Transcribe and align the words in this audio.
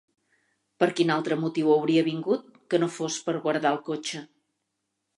Per 0.83 0.87
quin 0.99 1.11
altre 1.15 1.37
motiu 1.43 1.69
hauria 1.75 2.05
vingut, 2.09 2.51
que 2.73 2.83
no 2.83 2.91
fos 2.97 3.21
per 3.29 3.39
guardar 3.47 3.77
el 3.79 3.83
cotxe? 3.93 4.29